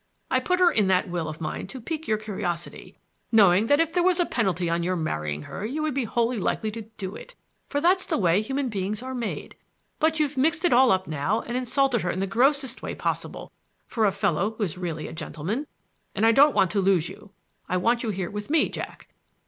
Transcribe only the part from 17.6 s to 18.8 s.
I want you here with me,